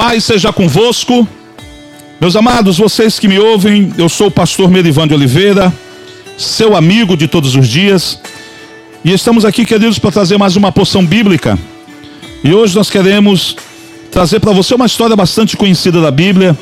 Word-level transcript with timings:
Paz 0.00 0.24
seja 0.24 0.50
convosco. 0.50 1.28
Meus 2.18 2.34
amados, 2.34 2.78
vocês 2.78 3.18
que 3.18 3.28
me 3.28 3.38
ouvem, 3.38 3.92
eu 3.98 4.08
sou 4.08 4.28
o 4.28 4.30
pastor 4.30 4.70
Merivan 4.70 5.06
de 5.06 5.12
Oliveira, 5.12 5.70
seu 6.38 6.74
amigo 6.74 7.14
de 7.18 7.28
todos 7.28 7.54
os 7.54 7.68
dias. 7.68 8.18
E 9.04 9.12
estamos 9.12 9.44
aqui, 9.44 9.66
queridos, 9.66 9.98
para 9.98 10.10
trazer 10.10 10.38
mais 10.38 10.56
uma 10.56 10.72
porção 10.72 11.04
bíblica. 11.04 11.58
E 12.42 12.50
hoje 12.54 12.74
nós 12.74 12.88
queremos 12.88 13.54
trazer 14.10 14.40
para 14.40 14.52
você 14.52 14.74
uma 14.74 14.86
história 14.86 15.14
bastante 15.14 15.54
conhecida 15.54 16.00
da 16.00 16.10
Bíblia 16.10 16.56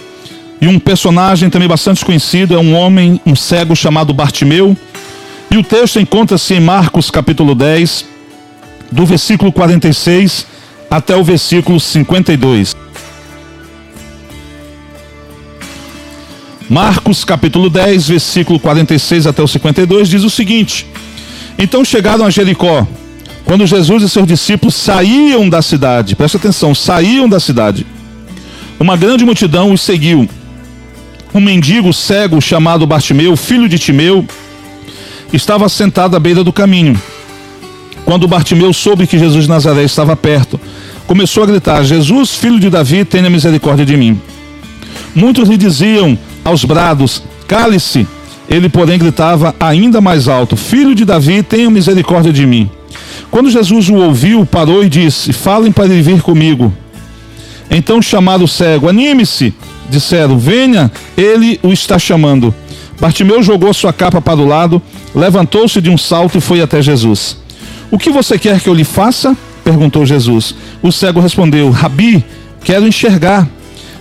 e 0.61 0.67
um 0.67 0.81
personagem 0.81 1.49
também 1.49 1.69
bastante 1.69 2.05
conhecido, 2.05 2.57
é 2.57 2.59
um 2.59 2.75
homem, 2.75 3.21
um 3.25 3.37
cego 3.37 3.77
chamado 3.77 4.13
Bartimeu. 4.13 4.77
E 5.49 5.57
o 5.57 5.63
texto 5.63 6.01
encontra-se 6.01 6.55
em 6.55 6.61
Marcos 6.61 7.09
capítulo 7.09 7.55
10, 7.55 8.05
do 8.91 9.07
versículo 9.07 9.53
46 9.53 10.45
até 10.91 11.17
o 11.17 11.23
versículo 11.23 11.79
52. 11.79 12.88
Marcos 16.69 17.25
capítulo 17.25 17.71
10, 17.71 18.09
versículo 18.09 18.61
46 18.61 19.27
até 19.27 19.43
o 19.43 19.49
52 19.49 20.09
diz 20.09 20.23
o 20.23 20.29
seguinte: 20.29 20.87
Então 21.59 21.83
chegaram 21.83 22.27
a 22.27 22.31
Jericó, 22.31 22.87
quando 23.47 23.67
Jesus 23.67 24.03
e 24.03 24.09
seus 24.09 24.27
discípulos 24.27 24.75
saíam 24.75 25.49
da 25.49 25.63
cidade, 25.63 26.15
presta 26.15 26.37
atenção, 26.37 26.75
saíam 26.75 27.27
da 27.27 27.41
cidade. 27.41 27.87
Uma 28.79 28.99
grande 28.99 29.25
multidão 29.25 29.73
os 29.73 29.81
seguiu. 29.81 30.29
Um 31.35 31.41
mendigo 31.41 31.93
cego 31.93 32.41
chamado 32.41 32.87
Bartimeu, 32.87 33.35
filho 33.35 33.69
de 33.69 33.79
Timeu, 33.79 34.27
estava 35.33 35.69
sentado 35.71 36.17
à 36.17 36.21
beira 36.21 36.45
do 36.45 36.53
caminho. 36.53 37.01
Quando 38.05 38.29
Bartimeu 38.29 38.73
soube 38.75 39.07
que 39.07 39.19
Jesus 39.19 39.45
de 39.45 39.51
Nazaré 39.51 39.85
estava 39.85 40.15
perto, 40.15 40.61
começou 41.07 41.45
a 41.45 41.47
gritar: 41.47 41.83
Jesus, 41.83 42.35
filho 42.35 42.61
de 42.61 42.69
Davi, 42.69 43.07
tenha 43.07 43.31
misericórdia 43.31 43.87
de 43.87 43.97
mim. 43.97 44.21
Muitos 45.15 45.49
lhe 45.49 45.57
diziam: 45.57 46.17
aos 46.49 46.65
brados: 46.65 47.23
Cale-se! 47.47 48.07
Ele, 48.49 48.69
porém, 48.69 48.99
gritava 48.99 49.55
ainda 49.61 50.01
mais 50.01 50.29
alto: 50.29 50.57
Filho 50.57 50.95
de 50.95 51.05
Davi, 51.05 51.43
tenha 51.43 51.71
misericórdia 51.71 52.33
de 52.33 52.47
mim. 52.47 52.71
Quando 53.31 53.51
Jesus 53.51 53.89
o 53.89 53.95
ouviu, 53.95 54.45
parou 54.47 54.83
e 54.83 54.89
disse: 54.89 55.33
Falem 55.33 55.71
para 55.71 55.85
ele 55.85 56.03
vir 56.03 56.23
comigo. 56.23 56.73
Então 57.71 58.01
chamaram 58.01 58.45
o 58.45 58.49
cego: 58.49 58.89
Anime-se! 58.89 59.55
Disseram: 59.89 60.39
Venha, 60.39 60.91
ele 61.17 61.61
o 61.63 61.73
está 61.73 61.99
chamando. 61.99 62.55
Bartimeu 63.01 63.43
jogou 63.43 63.73
sua 63.73 63.93
capa 63.93 64.21
para 64.21 64.41
o 64.41 64.47
lado, 64.47 64.83
levantou-se 65.15 65.81
de 65.81 65.89
um 65.89 65.97
salto 65.97 66.39
e 66.39 66.41
foi 66.41 66.61
até 66.61 66.83
Jesus. 66.83 67.37
O 67.91 67.99
que 67.99 68.11
você 68.11 68.39
quer 68.39 68.61
que 68.61 68.69
eu 68.69 68.75
lhe 68.75 68.85
faça? 68.85 69.37
perguntou 69.63 70.07
Jesus. 70.07 70.55
O 70.83 70.91
cego 70.91 71.21
respondeu: 71.21 71.71
Rabi, 71.71 72.25
quero 72.65 72.87
enxergar. 72.87 73.47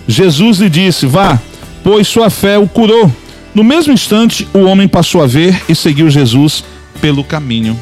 Jesus 0.06 0.58
lhe 0.58 0.70
disse: 0.70 1.06
Vá, 1.06 1.38
pois 1.82 2.06
sua 2.06 2.30
fé 2.30 2.58
o 2.58 2.68
curou. 2.68 3.12
No 3.54 3.64
mesmo 3.64 3.92
instante, 3.92 4.46
o 4.52 4.60
homem 4.60 4.86
passou 4.86 5.22
a 5.22 5.26
ver 5.26 5.62
e 5.68 5.74
seguiu 5.74 6.08
Jesus 6.10 6.64
pelo 7.00 7.24
caminho. 7.24 7.78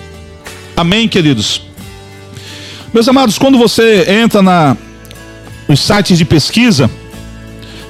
Amém, 0.76 1.08
queridos? 1.08 1.62
Meus 2.92 3.08
amados, 3.08 3.38
quando 3.38 3.58
você 3.58 4.06
entra 4.22 4.42
na, 4.42 4.76
nos 5.68 5.80
sites 5.80 6.16
de 6.16 6.24
pesquisa 6.24 6.90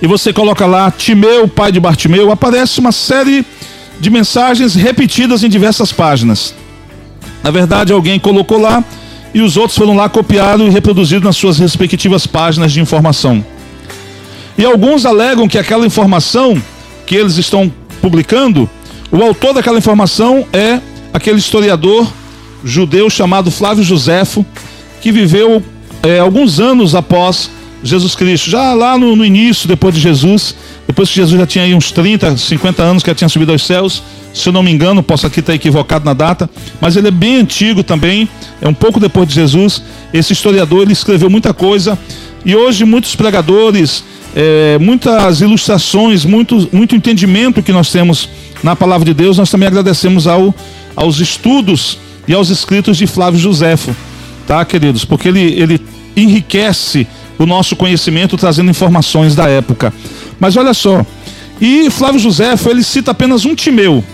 e 0.01 0.07
você 0.07 0.33
coloca 0.33 0.67
lá 0.67 0.91
Timeu, 0.91 1.47
pai 1.49 1.71
de 1.71 1.81
Bartimeu, 1.81 2.31
aparece 2.31 2.81
uma 2.81 2.93
série 2.93 3.45
de 4.01 4.11
mensagens 4.11 4.75
repetidas 4.75 5.43
em 5.43 5.49
diversas 5.49 5.93
páginas. 5.93 6.55
Na 7.43 7.51
verdade, 7.51 7.93
alguém 7.93 8.19
colocou 8.19 8.59
lá 8.59 8.85
e 9.33 9.41
os 9.41 9.57
outros 9.57 9.79
foram 9.79 9.95
lá 9.95 10.09
copiados 10.09 10.67
e 10.67 10.71
reproduzidos 10.71 11.25
nas 11.25 11.37
suas 11.37 11.59
respectivas 11.59 12.27
páginas 12.27 12.73
de 12.73 12.81
informação. 12.81 13.45
E 14.59 14.65
alguns 14.65 15.05
alegam 15.05 15.49
que 15.49 15.59
aquela 15.59 15.87
informação 15.87 16.61
que 17.07 17.15
eles 17.15 17.37
estão 17.37 17.73
publicando, 18.01 18.69
o 19.11 19.23
autor 19.23 19.55
daquela 19.55 19.79
informação 19.79 20.47
é 20.53 20.81
aquele 21.13 21.39
historiador 21.39 22.07
judeu 22.65 23.09
chamado 23.09 23.51
Flávio 23.51 23.85
Joséfo, 23.85 24.45
que 25.01 25.13
viveu 25.13 25.63
é, 26.03 26.19
alguns 26.19 26.59
anos 26.59 26.95
após 26.95 27.51
Jesus 27.83 28.15
Cristo, 28.15 28.51
já 28.51 28.73
lá 28.73 28.99
no, 28.99 29.15
no, 29.15 29.25
início, 29.25 29.69
depois 29.69 29.95
de 29.95 30.01
Jesus, 30.01 30.57
depois 30.87 31.09
que 31.09 31.17
Jesus 31.17 31.39
já 31.39 31.47
tinha 31.47 31.65
aí 31.65 31.75
uns 31.75 31.93
30, 31.93 32.37
50 32.37 32.83
anos 32.83 33.03
que 33.03 33.11
já 33.11 33.15
tinha 33.15 33.29
subido 33.29 33.53
aos 33.53 33.65
céus, 33.65 34.03
se 34.35 34.49
eu 34.49 34.53
não 34.53 34.63
me 34.63 34.71
engano, 34.71 35.03
posso 35.03 35.27
aqui 35.27 35.41
estar 35.41 35.55
equivocado 35.55 36.05
na 36.05 36.13
data, 36.13 36.51
mas 36.81 36.97
ele 36.97 37.09
é 37.09 37.11
bem 37.11 37.37
antigo 37.37 37.83
também, 37.83 38.29
é 38.61 38.69
um 38.69 38.75
pouco 38.75 38.99
depois 38.99 39.29
de 39.29 39.35
Jesus. 39.35 39.83
Esse 40.13 40.33
historiador 40.33 40.83
ele 40.83 40.93
escreveu 40.93 41.31
muita 41.31 41.55
coisa 41.55 41.99
e 42.45 42.55
hoje 42.55 42.85
muitos 42.85 43.15
pregadores 43.15 44.05
é, 44.39 44.77
muitas 44.79 45.41
ilustrações, 45.41 46.27
muito, 46.27 46.69
muito 46.71 46.95
entendimento 46.95 47.63
que 47.63 47.73
nós 47.73 47.91
temos 47.91 48.29
na 48.63 48.77
palavra 48.77 49.07
de 49.07 49.15
Deus, 49.15 49.39
nós 49.39 49.51
também 49.51 49.67
agradecemos 49.67 50.27
ao, 50.27 50.55
aos 50.95 51.21
estudos 51.21 51.99
e 52.29 52.35
aos 52.35 52.51
escritos 52.51 52.99
de 52.99 53.07
Flávio 53.07 53.41
Joséfo, 53.41 53.97
tá, 54.47 54.63
queridos? 54.63 55.07
Porque 55.07 55.29
ele, 55.29 55.41
ele 55.41 55.81
enriquece 56.15 57.07
o 57.39 57.47
nosso 57.47 57.75
conhecimento 57.77 58.37
trazendo 58.37 58.71
informações 58.71 59.35
da 59.35 59.49
época. 59.49 59.91
Mas 60.39 60.55
olha 60.55 60.75
só, 60.75 61.05
e 61.59 61.89
Flávio 61.89 62.21
Joséfo, 62.21 62.69
ele 62.69 62.83
cita 62.83 63.13
apenas 63.13 63.47
um 63.47 63.55
Timeu, 63.55 64.05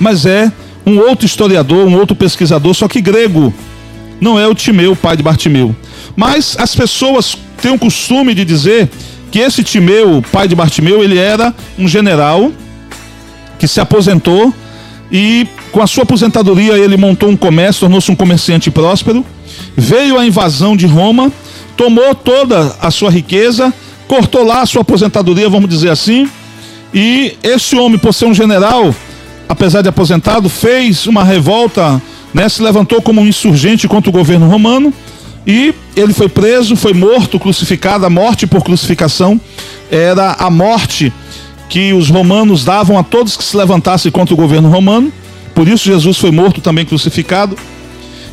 mas 0.00 0.26
é 0.26 0.50
um 0.84 0.98
outro 0.98 1.26
historiador, 1.26 1.86
um 1.86 1.96
outro 1.96 2.16
pesquisador, 2.16 2.74
só 2.74 2.88
que 2.88 3.00
grego. 3.00 3.54
Não 4.20 4.36
é 4.36 4.48
o 4.48 4.54
Timeu, 4.54 4.96
pai 4.96 5.16
de 5.16 5.22
Bartimeu. 5.22 5.76
Mas 6.16 6.56
as 6.58 6.74
pessoas 6.74 7.38
têm 7.62 7.70
o 7.70 7.78
costume 7.78 8.34
de 8.34 8.44
dizer 8.44 8.90
que 9.30 9.38
esse 9.38 9.62
Timeu, 9.62 10.22
pai 10.32 10.48
de 10.48 10.54
Bartimeu, 10.54 11.02
ele 11.02 11.18
era 11.18 11.54
um 11.78 11.86
general 11.86 12.50
que 13.58 13.68
se 13.68 13.80
aposentou 13.80 14.52
e 15.10 15.46
com 15.72 15.82
a 15.82 15.86
sua 15.86 16.02
aposentadoria 16.02 16.78
ele 16.78 16.96
montou 16.96 17.28
um 17.28 17.36
comércio, 17.36 17.80
tornou-se 17.80 18.10
um 18.10 18.16
comerciante 18.16 18.70
próspero. 18.70 19.24
Veio 19.76 20.18
a 20.18 20.26
invasão 20.26 20.76
de 20.76 20.86
Roma, 20.86 21.32
tomou 21.76 22.14
toda 22.14 22.76
a 22.80 22.90
sua 22.90 23.10
riqueza, 23.10 23.72
cortou 24.06 24.44
lá 24.44 24.62
a 24.62 24.66
sua 24.66 24.82
aposentadoria, 24.82 25.48
vamos 25.48 25.68
dizer 25.68 25.90
assim. 25.90 26.28
E 26.92 27.36
esse 27.42 27.76
homem, 27.76 27.98
por 27.98 28.14
ser 28.14 28.26
um 28.26 28.34
general, 28.34 28.94
apesar 29.48 29.82
de 29.82 29.88
aposentado, 29.88 30.48
fez 30.48 31.06
uma 31.06 31.24
revolta, 31.24 32.00
né, 32.32 32.48
se 32.48 32.62
levantou 32.62 33.02
como 33.02 33.20
um 33.20 33.26
insurgente 33.26 33.88
contra 33.88 34.10
o 34.10 34.12
governo 34.12 34.48
romano 34.48 34.92
e 35.46 35.74
ele 35.96 36.12
foi 36.12 36.28
preso, 36.28 36.76
foi 36.76 36.92
morto, 36.92 37.38
crucificado. 37.38 38.04
A 38.04 38.10
morte 38.10 38.46
por 38.46 38.62
crucificação 38.62 39.40
era 39.90 40.32
a 40.32 40.50
morte 40.50 41.12
que 41.68 41.92
os 41.92 42.08
romanos 42.08 42.64
davam 42.64 42.98
a 42.98 43.02
todos 43.02 43.36
que 43.36 43.44
se 43.44 43.56
levantassem 43.56 44.10
contra 44.10 44.34
o 44.34 44.36
governo 44.36 44.68
romano. 44.68 45.12
Por 45.54 45.68
isso 45.68 45.86
Jesus 45.86 46.18
foi 46.18 46.30
morto 46.30 46.60
também 46.60 46.84
crucificado. 46.84 47.56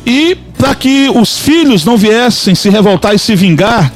E 0.06 0.36
para 0.56 0.74
que 0.74 1.10
os 1.14 1.38
filhos 1.38 1.84
não 1.84 1.96
viessem 1.96 2.54
se 2.54 2.70
revoltar 2.70 3.14
e 3.14 3.18
se 3.18 3.34
vingar 3.34 3.92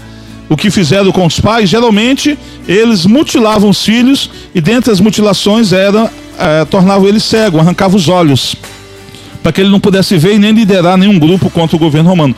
o 0.49 0.57
que 0.57 0.71
fizeram 0.71 1.13
com 1.13 1.25
os 1.25 1.39
pais, 1.39 1.71
geralmente 1.71 2.37
eles 2.67 3.07
mutilavam 3.07 3.71
os 3.71 3.85
filhos 3.85 4.29
e 4.53 4.61
dentre 4.61 4.91
as 4.91 4.99
mutilações 4.99 5.73
era 5.73 6.11
é, 6.37 6.65
tornavam 6.65 7.07
ele 7.07 7.21
cego, 7.21 7.59
arrancavam 7.59 7.97
os 7.97 8.09
olhos, 8.09 8.57
para 9.43 9.53
que 9.53 9.61
ele 9.61 9.71
não 9.71 9.79
pudesse 9.79 10.17
ver 10.17 10.35
e 10.35 10.39
nem 10.39 10.53
liderar 10.53 10.97
nenhum 10.97 11.19
grupo 11.19 11.49
contra 11.51 11.77
o 11.77 11.79
governo 11.79 12.11
romano. 12.11 12.35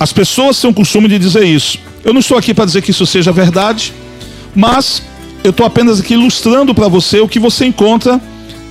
As 0.00 0.14
pessoas 0.14 0.58
têm 0.58 0.70
o 0.70 0.72
costume 0.72 1.08
de 1.08 1.18
dizer 1.18 1.44
isso. 1.44 1.78
Eu 2.02 2.14
não 2.14 2.20
estou 2.20 2.38
aqui 2.38 2.54
para 2.54 2.64
dizer 2.64 2.80
que 2.80 2.90
isso 2.90 3.04
seja 3.04 3.30
verdade, 3.30 3.92
mas 4.56 5.02
eu 5.44 5.50
estou 5.50 5.66
apenas 5.66 6.00
aqui 6.00 6.14
ilustrando 6.14 6.74
para 6.74 6.88
você 6.88 7.20
o 7.20 7.28
que 7.28 7.38
você 7.38 7.66
encontra 7.66 8.18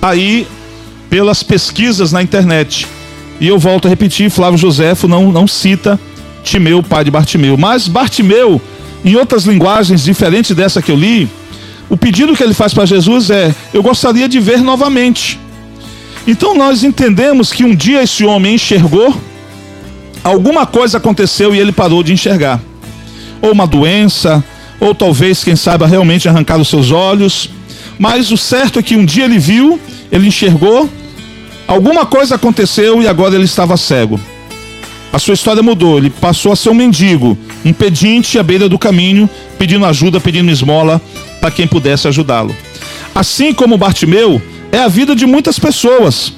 aí 0.02 0.44
pelas 1.08 1.44
pesquisas 1.44 2.10
na 2.10 2.20
internet. 2.20 2.84
E 3.40 3.46
eu 3.46 3.60
volto 3.60 3.86
a 3.86 3.88
repetir, 3.88 4.28
Flávio 4.28 4.58
Joséfo 4.58 5.06
não, 5.06 5.30
não 5.30 5.46
cita 5.46 6.00
Timeu, 6.42 6.82
pai 6.82 7.04
de 7.04 7.12
Bartimeu. 7.12 7.56
Mas 7.56 7.86
Bartimeu, 7.86 8.60
em 9.04 9.14
outras 9.14 9.44
linguagens 9.44 10.02
diferentes 10.02 10.54
dessa 10.56 10.82
que 10.82 10.90
eu 10.90 10.96
li, 10.96 11.28
o 11.88 11.96
pedido 11.96 12.34
que 12.34 12.42
ele 12.42 12.54
faz 12.54 12.74
para 12.74 12.86
Jesus 12.86 13.30
é: 13.30 13.54
Eu 13.72 13.84
gostaria 13.84 14.28
de 14.28 14.40
ver 14.40 14.62
novamente. 14.62 15.38
Então 16.26 16.56
nós 16.56 16.82
entendemos 16.82 17.52
que 17.52 17.64
um 17.64 17.74
dia 17.74 18.02
esse 18.02 18.24
homem 18.24 18.56
enxergou 18.56 19.14
alguma 20.22 20.66
coisa 20.66 20.98
aconteceu 20.98 21.54
e 21.54 21.58
ele 21.58 21.72
parou 21.72 22.02
de 22.02 22.12
enxergar. 22.12 22.60
Ou 23.42 23.52
uma 23.52 23.66
doença, 23.66 24.42
ou 24.78 24.94
talvez, 24.94 25.44
quem 25.44 25.56
saiba, 25.56 25.86
realmente 25.86 26.28
arrancar 26.28 26.58
os 26.58 26.68
seus 26.68 26.90
olhos. 26.90 27.50
Mas 27.98 28.30
o 28.30 28.36
certo 28.36 28.78
é 28.78 28.82
que 28.82 28.96
um 28.96 29.04
dia 29.04 29.24
ele 29.24 29.38
viu, 29.38 29.78
ele 30.10 30.28
enxergou, 30.28 30.88
alguma 31.66 32.06
coisa 32.06 32.34
aconteceu 32.34 33.02
e 33.02 33.06
agora 33.06 33.34
ele 33.34 33.44
estava 33.44 33.76
cego. 33.76 34.18
A 35.12 35.18
sua 35.18 35.34
história 35.34 35.62
mudou, 35.62 35.98
ele 35.98 36.08
passou 36.08 36.52
a 36.52 36.56
ser 36.56 36.70
um 36.70 36.74
mendigo, 36.74 37.36
um 37.64 37.72
pedinte 37.72 38.38
à 38.38 38.42
beira 38.42 38.68
do 38.68 38.78
caminho, 38.78 39.28
pedindo 39.58 39.84
ajuda, 39.84 40.20
pedindo 40.20 40.50
esmola 40.50 41.00
para 41.40 41.50
quem 41.50 41.66
pudesse 41.66 42.06
ajudá-lo. 42.06 42.54
Assim 43.14 43.52
como 43.52 43.76
Bartimeu, 43.76 44.40
é 44.70 44.78
a 44.78 44.88
vida 44.88 45.16
de 45.16 45.26
muitas 45.26 45.58
pessoas. 45.58 46.32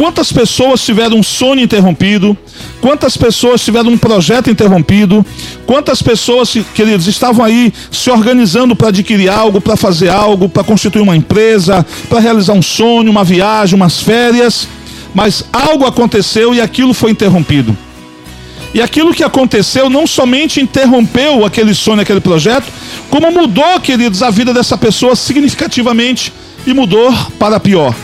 Quantas 0.00 0.32
pessoas 0.32 0.82
tiveram 0.82 1.18
um 1.18 1.22
sonho 1.22 1.60
interrompido, 1.60 2.34
quantas 2.80 3.18
pessoas 3.18 3.62
tiveram 3.62 3.90
um 3.90 3.98
projeto 3.98 4.48
interrompido, 4.48 5.22
quantas 5.66 6.00
pessoas, 6.00 6.56
queridos, 6.74 7.06
estavam 7.06 7.44
aí 7.44 7.70
se 7.92 8.10
organizando 8.10 8.74
para 8.74 8.88
adquirir 8.88 9.28
algo, 9.28 9.60
para 9.60 9.76
fazer 9.76 10.08
algo, 10.08 10.48
para 10.48 10.64
constituir 10.64 11.02
uma 11.02 11.14
empresa, 11.14 11.84
para 12.08 12.18
realizar 12.18 12.54
um 12.54 12.62
sonho, 12.62 13.10
uma 13.10 13.22
viagem, 13.22 13.76
umas 13.76 14.00
férias, 14.00 14.66
mas 15.14 15.44
algo 15.52 15.84
aconteceu 15.84 16.54
e 16.54 16.62
aquilo 16.62 16.94
foi 16.94 17.10
interrompido. 17.10 17.76
E 18.72 18.80
aquilo 18.80 19.12
que 19.12 19.22
aconteceu 19.22 19.90
não 19.90 20.06
somente 20.06 20.62
interrompeu 20.62 21.44
aquele 21.44 21.74
sonho, 21.74 22.00
aquele 22.00 22.20
projeto, 22.20 22.72
como 23.10 23.30
mudou, 23.30 23.78
queridos, 23.82 24.22
a 24.22 24.30
vida 24.30 24.54
dessa 24.54 24.78
pessoa 24.78 25.14
significativamente 25.14 26.32
e 26.66 26.72
mudou 26.72 27.12
para 27.38 27.60
pior. 27.60 27.94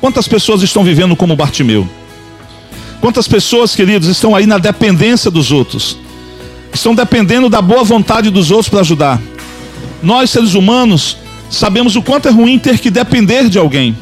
Quantas 0.00 0.26
pessoas 0.26 0.62
estão 0.62 0.82
vivendo 0.82 1.14
como 1.14 1.36
Bartimeu? 1.36 1.86
Quantas 3.00 3.28
pessoas, 3.28 3.74
queridos, 3.74 4.08
estão 4.08 4.34
aí 4.34 4.46
na 4.46 4.58
dependência 4.58 5.30
dos 5.30 5.52
outros? 5.52 5.98
Estão 6.72 6.94
dependendo 6.94 7.48
da 7.48 7.60
boa 7.60 7.84
vontade 7.84 8.30
dos 8.30 8.50
outros 8.50 8.68
para 8.68 8.80
ajudar. 8.80 9.20
Nós, 10.02 10.30
seres 10.30 10.54
humanos, 10.54 11.16
sabemos 11.50 11.96
o 11.96 12.02
quanto 12.02 12.28
é 12.28 12.30
ruim 12.30 12.58
ter 12.58 12.78
que 12.78 12.90
depender 12.90 13.48
de 13.48 13.58
alguém. 13.58 13.96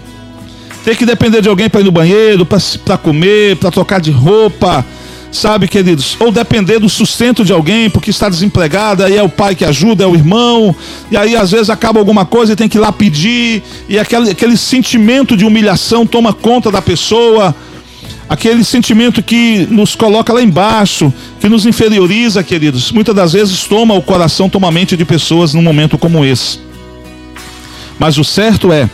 Ter 0.85 0.97
que 0.97 1.05
depender 1.05 1.41
de 1.41 1.49
alguém 1.49 1.69
para 1.69 1.81
ir 1.81 1.85
no 1.85 1.91
banheiro, 1.91 2.47
para 2.47 2.99
comer, 2.99 3.57
para 3.57 3.71
trocar 3.71 4.01
de 4.01 4.11
roupa, 4.11 4.85
sabe, 5.31 5.69
queridos? 5.69 6.17
Ou 6.21 6.31
depender 6.31 6.79
do 6.79 6.89
sustento 6.89 7.45
de 7.45 7.53
alguém 7.53 7.91
porque 7.91 8.11
está 8.11 8.29
desempregado, 8.29 9.05
aí 9.05 9.17
é 9.17 9.23
o 9.23 9.29
pai 9.29 9.55
que 9.55 9.65
ajuda, 9.65 10.05
é 10.05 10.07
o 10.07 10.15
irmão, 10.15 10.75
e 11.11 11.17
aí 11.17 11.37
às 11.37 11.51
vezes 11.51 11.71
acaba 11.71 11.99
alguma 11.99 12.25
coisa 12.25 12.53
e 12.53 12.57
tem 12.57 12.69
que 12.69 12.79
ir 12.79 12.81
lá 12.81 12.93
pedir, 12.93 13.63
e 13.89 13.99
aquele, 13.99 14.31
aquele 14.31 14.57
sentimento 14.57 15.37
de 15.37 15.45
humilhação 15.45 16.07
toma 16.07 16.33
conta 16.33 16.71
da 16.71 16.83
pessoa, 16.83 17.55
aquele 18.29 18.65
sentimento 18.65 19.23
que 19.23 19.67
nos 19.71 19.95
coloca 19.95 20.33
lá 20.33 20.43
embaixo, 20.43 21.13
que 21.41 21.49
nos 21.49 21.67
inferioriza, 21.67 22.43
queridos, 22.43 22.93
muitas 22.93 23.15
das 23.15 23.33
vezes 23.33 23.65
toma 23.65 23.95
o 23.95 24.03
coração, 24.03 24.49
toma 24.49 24.69
a 24.69 24.73
mente 24.73 24.97
de 24.97 25.05
pessoas 25.05 25.55
num 25.55 25.63
momento 25.63 25.97
como 25.97 26.25
esse. 26.25 26.61
Mas 27.99 28.17
o 28.17 28.25
certo 28.25 28.73
é 28.73 28.89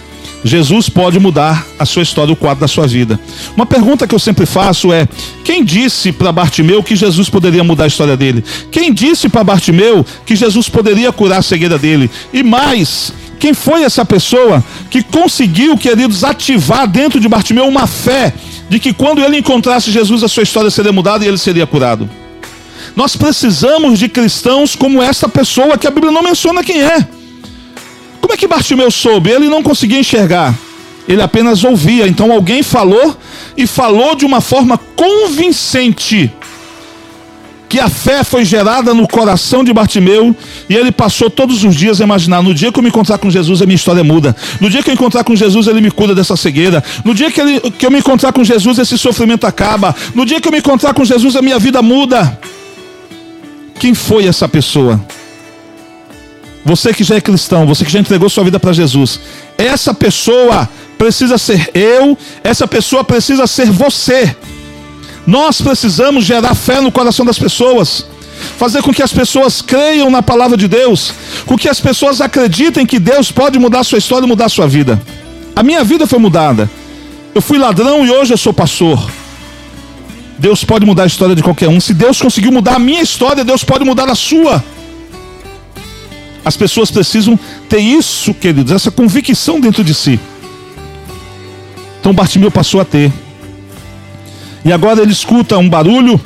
Jesus 0.44 0.90
pode 0.90 1.18
mudar 1.18 1.66
a 1.78 1.86
sua 1.86 2.02
história, 2.02 2.32
o 2.32 2.36
quadro 2.36 2.60
da 2.60 2.68
sua 2.68 2.86
vida. 2.86 3.18
Uma 3.56 3.64
pergunta 3.64 4.06
que 4.06 4.14
eu 4.14 4.18
sempre 4.18 4.44
faço 4.44 4.92
é: 4.92 5.08
quem 5.42 5.64
disse 5.64 6.12
para 6.12 6.30
Bartimeu 6.30 6.82
que 6.82 6.94
Jesus 6.94 7.30
poderia 7.30 7.64
mudar 7.64 7.84
a 7.84 7.86
história 7.86 8.14
dele? 8.14 8.44
Quem 8.70 8.92
disse 8.92 9.28
para 9.28 9.42
Bartimeu 9.42 10.04
que 10.26 10.36
Jesus 10.36 10.68
poderia 10.68 11.10
curar 11.10 11.38
a 11.38 11.42
cegueira 11.42 11.78
dele? 11.78 12.10
E 12.30 12.42
mais, 12.42 13.12
quem 13.40 13.54
foi 13.54 13.84
essa 13.84 14.04
pessoa 14.04 14.62
que 14.90 15.02
conseguiu, 15.02 15.78
queridos, 15.78 16.22
ativar 16.22 16.86
dentro 16.86 17.18
de 17.18 17.28
Bartimeu 17.28 17.66
uma 17.66 17.86
fé 17.86 18.34
de 18.68 18.78
que 18.78 18.92
quando 18.92 19.24
ele 19.24 19.38
encontrasse 19.38 19.90
Jesus, 19.90 20.22
a 20.22 20.28
sua 20.28 20.42
história 20.42 20.70
seria 20.70 20.92
mudada 20.92 21.24
e 21.24 21.28
ele 21.28 21.38
seria 21.38 21.66
curado? 21.66 22.08
Nós 22.94 23.16
precisamos 23.16 23.98
de 23.98 24.10
cristãos 24.10 24.76
como 24.76 25.02
essa 25.02 25.26
pessoa 25.26 25.78
que 25.78 25.86
a 25.86 25.90
Bíblia 25.90 26.12
não 26.12 26.22
menciona 26.22 26.62
quem 26.62 26.82
é. 26.82 27.06
Como 28.24 28.32
é 28.32 28.38
que 28.38 28.48
Bartimeu 28.48 28.90
soube? 28.90 29.28
Ele 29.28 29.50
não 29.50 29.62
conseguia 29.62 30.00
enxergar. 30.00 30.54
Ele 31.06 31.20
apenas 31.20 31.62
ouvia. 31.62 32.08
Então 32.08 32.32
alguém 32.32 32.62
falou 32.62 33.14
e 33.54 33.66
falou 33.66 34.16
de 34.16 34.24
uma 34.24 34.40
forma 34.40 34.80
convincente 34.96 36.32
que 37.68 37.78
a 37.78 37.90
fé 37.90 38.24
foi 38.24 38.42
gerada 38.42 38.94
no 38.94 39.06
coração 39.06 39.62
de 39.62 39.74
Bartimeu 39.74 40.34
e 40.70 40.74
ele 40.74 40.90
passou 40.90 41.28
todos 41.28 41.64
os 41.64 41.76
dias 41.76 42.00
a 42.00 42.04
imaginar: 42.04 42.42
no 42.42 42.54
dia 42.54 42.72
que 42.72 42.78
eu 42.78 42.82
me 42.82 42.88
encontrar 42.88 43.18
com 43.18 43.30
Jesus, 43.30 43.60
a 43.60 43.66
minha 43.66 43.76
história 43.76 44.02
muda. 44.02 44.34
No 44.58 44.70
dia 44.70 44.82
que 44.82 44.88
eu 44.88 44.94
encontrar 44.94 45.22
com 45.22 45.36
Jesus, 45.36 45.66
ele 45.66 45.82
me 45.82 45.90
cura 45.90 46.14
dessa 46.14 46.34
cegueira. 46.34 46.82
No 47.04 47.12
dia 47.12 47.30
que, 47.30 47.42
ele, 47.42 47.60
que 47.72 47.84
eu 47.84 47.90
me 47.90 47.98
encontrar 47.98 48.32
com 48.32 48.42
Jesus, 48.42 48.78
esse 48.78 48.96
sofrimento 48.96 49.46
acaba. 49.46 49.94
No 50.14 50.24
dia 50.24 50.40
que 50.40 50.48
eu 50.48 50.52
me 50.52 50.60
encontrar 50.60 50.94
com 50.94 51.04
Jesus, 51.04 51.36
a 51.36 51.42
minha 51.42 51.58
vida 51.58 51.82
muda. 51.82 52.38
Quem 53.78 53.92
foi 53.92 54.26
essa 54.26 54.48
pessoa? 54.48 54.98
Você 56.64 56.94
que 56.94 57.04
já 57.04 57.16
é 57.16 57.20
cristão, 57.20 57.66
você 57.66 57.84
que 57.84 57.92
já 57.92 57.98
entregou 57.98 58.28
sua 58.30 58.44
vida 58.44 58.58
para 58.58 58.72
Jesus, 58.72 59.20
essa 59.58 59.92
pessoa 59.92 60.68
precisa 60.96 61.36
ser 61.36 61.70
eu, 61.74 62.16
essa 62.42 62.66
pessoa 62.66 63.04
precisa 63.04 63.46
ser 63.46 63.70
você. 63.70 64.34
Nós 65.26 65.60
precisamos 65.60 66.24
gerar 66.24 66.54
fé 66.54 66.80
no 66.80 66.90
coração 66.90 67.24
das 67.24 67.38
pessoas, 67.38 68.06
fazer 68.58 68.82
com 68.82 68.92
que 68.92 69.02
as 69.02 69.12
pessoas 69.12 69.60
creiam 69.60 70.10
na 70.10 70.22
palavra 70.22 70.56
de 70.56 70.66
Deus, 70.66 71.12
com 71.44 71.56
que 71.56 71.68
as 71.68 71.80
pessoas 71.80 72.20
acreditem 72.20 72.86
que 72.86 72.98
Deus 72.98 73.30
pode 73.30 73.58
mudar 73.58 73.80
a 73.80 73.84
sua 73.84 73.98
história 73.98 74.26
mudar 74.26 74.46
a 74.46 74.50
sua 74.50 74.66
vida. 74.66 75.00
A 75.54 75.62
minha 75.62 75.84
vida 75.84 76.06
foi 76.06 76.18
mudada. 76.18 76.68
Eu 77.34 77.42
fui 77.42 77.58
ladrão 77.58 78.06
e 78.06 78.10
hoje 78.10 78.32
eu 78.32 78.38
sou 78.38 78.52
pastor. 78.52 79.10
Deus 80.38 80.64
pode 80.64 80.84
mudar 80.84 81.04
a 81.04 81.06
história 81.06 81.34
de 81.34 81.42
qualquer 81.42 81.68
um. 81.68 81.80
Se 81.80 81.94
Deus 81.94 82.20
conseguiu 82.20 82.50
mudar 82.50 82.76
a 82.76 82.78
minha 82.78 83.02
história, 83.02 83.44
Deus 83.44 83.62
pode 83.62 83.84
mudar 83.84 84.08
a 84.08 84.14
sua. 84.14 84.64
As 86.44 86.56
pessoas 86.56 86.90
precisam 86.90 87.38
ter 87.68 87.78
isso, 87.78 88.34
queridos, 88.34 88.72
essa 88.72 88.90
convicção 88.90 89.60
dentro 89.60 89.82
de 89.82 89.94
si. 89.94 90.20
Então 92.00 92.12
Bartimeu 92.12 92.50
passou 92.50 92.80
a 92.80 92.84
ter. 92.84 93.10
E 94.64 94.72
agora 94.72 95.00
ele 95.00 95.12
escuta 95.12 95.56
um 95.56 95.68
barulho. 95.68 96.20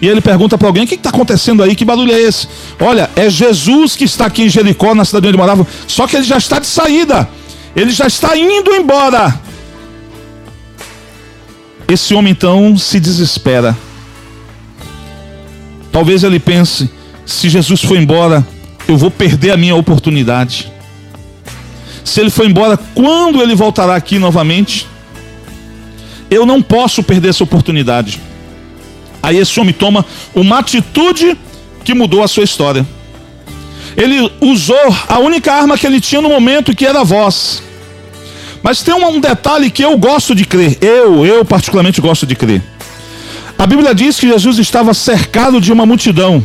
E 0.00 0.08
ele 0.08 0.20
pergunta 0.20 0.58
para 0.58 0.66
alguém: 0.66 0.82
O 0.82 0.86
que 0.86 0.96
está 0.96 1.10
acontecendo 1.10 1.62
aí? 1.62 1.76
Que 1.76 1.84
barulho 1.84 2.12
é 2.12 2.20
esse? 2.20 2.48
Olha, 2.80 3.08
é 3.14 3.30
Jesus 3.30 3.94
que 3.94 4.04
está 4.04 4.26
aqui 4.26 4.42
em 4.42 4.48
Jericó, 4.48 4.94
na 4.94 5.04
cidade 5.04 5.28
onde 5.28 5.36
morava. 5.36 5.64
Só 5.86 6.08
que 6.08 6.16
ele 6.16 6.24
já 6.24 6.38
está 6.38 6.58
de 6.58 6.66
saída. 6.66 7.28
Ele 7.74 7.92
já 7.92 8.06
está 8.06 8.36
indo 8.36 8.74
embora. 8.74 9.40
Esse 11.88 12.14
homem 12.14 12.32
então 12.32 12.76
se 12.76 12.98
desespera. 12.98 13.76
Talvez 15.92 16.24
ele 16.24 16.40
pense: 16.40 16.90
se 17.24 17.48
Jesus 17.48 17.82
foi 17.82 17.98
embora, 17.98 18.46
eu 18.92 18.98
vou 18.98 19.10
perder 19.10 19.52
a 19.52 19.56
minha 19.56 19.74
oportunidade. 19.74 20.70
Se 22.04 22.20
ele 22.20 22.30
for 22.30 22.46
embora, 22.46 22.76
quando 22.76 23.42
ele 23.42 23.54
voltará 23.54 23.96
aqui 23.96 24.18
novamente? 24.18 24.86
Eu 26.30 26.44
não 26.46 26.62
posso 26.62 27.02
perder 27.02 27.30
essa 27.30 27.44
oportunidade. 27.44 28.20
Aí 29.22 29.38
esse 29.38 29.58
homem 29.58 29.72
toma 29.72 30.04
uma 30.34 30.58
atitude 30.58 31.36
que 31.84 31.94
mudou 31.94 32.22
a 32.22 32.28
sua 32.28 32.44
história. 32.44 32.86
Ele 33.96 34.30
usou 34.40 34.96
a 35.08 35.18
única 35.18 35.52
arma 35.52 35.76
que 35.76 35.86
ele 35.86 36.00
tinha 36.00 36.20
no 36.20 36.28
momento, 36.28 36.74
que 36.74 36.86
era 36.86 37.00
a 37.00 37.04
voz. 37.04 37.62
Mas 38.62 38.82
tem 38.82 38.94
um 38.94 39.20
detalhe 39.20 39.70
que 39.70 39.82
eu 39.82 39.96
gosto 39.96 40.34
de 40.34 40.44
crer. 40.44 40.78
Eu, 40.80 41.24
eu 41.26 41.44
particularmente 41.44 42.00
gosto 42.00 42.26
de 42.26 42.34
crer. 42.34 42.62
A 43.58 43.66
Bíblia 43.66 43.94
diz 43.94 44.18
que 44.18 44.28
Jesus 44.28 44.58
estava 44.58 44.94
cercado 44.94 45.60
de 45.60 45.72
uma 45.72 45.86
multidão. 45.86 46.42